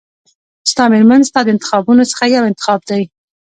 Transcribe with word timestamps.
ستا 0.71 0.83
مېرمن 0.91 1.21
ستا 1.29 1.39
د 1.43 1.47
انتخابونو 1.53 2.03
څخه 2.11 2.23
یو 2.35 2.43
انتخاب 2.51 2.79
دی. 2.89 3.03